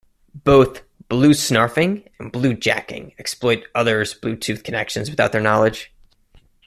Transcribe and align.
Both 0.43 0.81
Bluesnarfing 1.11 2.07
and 2.17 2.33
Bluejacking 2.33 3.13
exploit 3.19 3.67
others' 3.75 4.15
Bluetooth 4.19 4.63
connections 4.63 5.11
without 5.11 5.31
their 5.31 5.41
knowledge. 5.41 5.93